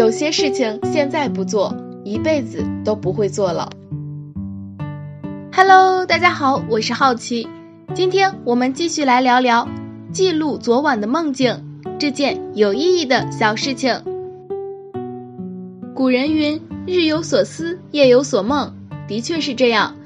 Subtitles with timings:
[0.00, 3.70] 有些事情现在不做，一辈子都不会做了。
[5.52, 7.46] Hello，大家好，我是好奇，
[7.94, 9.68] 今天我们继续来聊聊
[10.10, 14.02] 记录昨晚的梦境这件有意义的小事情。
[15.94, 18.72] 古人云：“日有所思，夜有所梦。”
[19.06, 19.96] 的确是这样，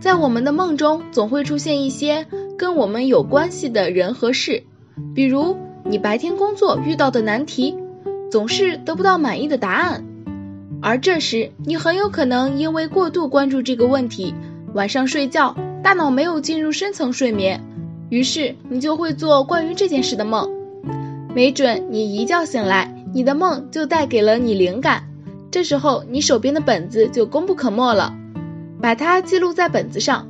[0.00, 2.26] 在我们的梦中总会出现一些
[2.56, 4.62] 跟我们有关系的人和事，
[5.14, 7.76] 比如你白天工作遇到的难题。
[8.34, 10.04] 总是得不到满意的答案，
[10.82, 14.34] 而这时你很有可能因为过度关注这个问题，
[14.72, 17.62] 晚上睡觉大脑没有进入深层睡眠，
[18.08, 20.50] 于是你就会做关于这件事的梦。
[21.32, 25.04] 没准你一觉醒来，你的梦就带给了你灵感，
[25.52, 28.16] 这时候你手边的本子就功不可没了，
[28.80, 30.26] 把它记录在本子上，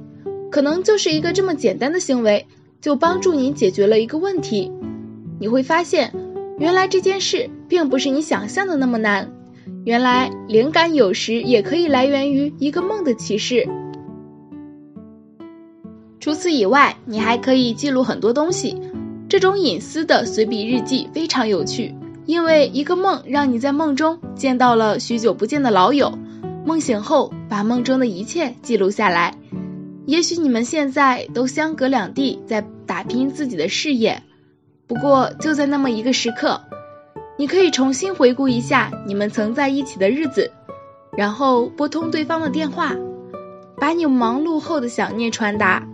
[0.51, 2.47] 可能就是一个这么简单的行为，
[2.83, 4.71] 就帮助你解决了一个问题。
[5.41, 6.13] 你会发现。
[6.57, 9.33] 原来这件事并不是你想象的那么难。
[9.85, 13.69] 原来灵感有时也可以来源于一个梦的启示。
[16.21, 18.81] 除此以外，你还可以记录很多东西。
[19.29, 21.93] 这种隐私的随笔日记非常有趣，
[22.27, 26.17] 因为一个梦让你在梦中见到了许久不见的老友，
[26.65, 29.35] 梦醒后把梦中的一切记录下来。
[30.07, 34.23] 也许你们现在都相隔两地，在打拼自己的事业。
[34.87, 36.61] 不过，就在那么一个时刻，
[37.37, 40.51] 你可以重新回顾一下你们曾在一起的日子，
[41.17, 42.95] 然后拨通对方的电话，
[43.77, 45.87] 把你忙碌后的想念传达。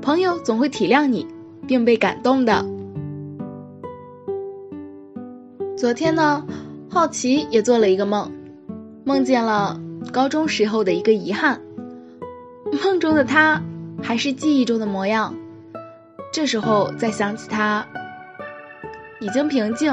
[0.00, 1.26] 朋友总会体谅你，
[1.66, 2.64] 并被感动的。
[5.76, 6.46] 昨天呢，
[6.88, 8.32] 好奇也做了一个梦，
[9.04, 9.80] 梦见了
[10.12, 11.60] 高中时候的一个遗憾。
[12.84, 13.60] 梦中的他
[14.02, 15.34] 还是记忆中的模样，
[16.32, 17.84] 这时候再想起他。
[19.20, 19.92] 已经平静，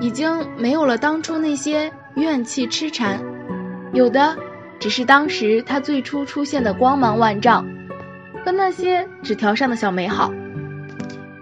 [0.00, 3.20] 已经没有了当初那些怨气痴缠，
[3.92, 4.36] 有的
[4.80, 7.66] 只是当时他最初出现的光芒万丈
[8.44, 10.32] 和那些纸条上的小美好。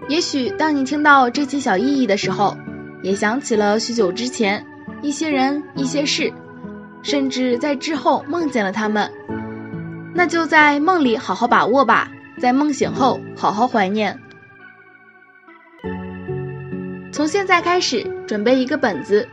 [0.07, 2.57] 也许当你听到这些小意义的时候，
[3.01, 4.65] 也想起了许久之前
[5.01, 6.31] 一些人、一些事，
[7.01, 9.11] 甚至在之后梦见了他们，
[10.13, 14.19] 那就在梦里好好把握吧，在梦醒后好好怀念。
[17.13, 19.27] 从现在开始，准备一个本子，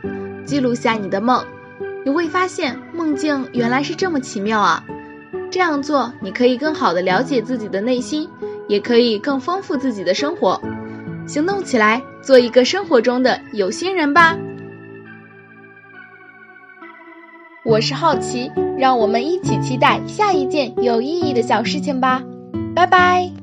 [0.44, 1.42] 记录下你的梦。
[2.04, 4.84] 你会发现，梦境原来是这么奇妙啊！
[5.50, 8.28] 这样做，你可以更好的了解自己的内心，
[8.68, 10.60] 也可以更丰富自己的生活。
[11.26, 14.36] 行动起来，做一个生活中的有心人吧！
[17.64, 22.22] 我是好奇，让我们一起期待下一件有意义的小事情吧！
[22.74, 23.39] 拜拜。